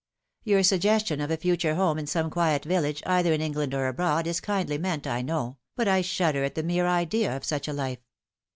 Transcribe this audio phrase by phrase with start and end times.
[0.51, 4.25] "Your suggestion of a future home in some quiet village, either in England or abroad,
[4.25, 7.73] is kindly meant, 1 know, but I shudder at the mere idea of such a
[7.73, 7.99] life.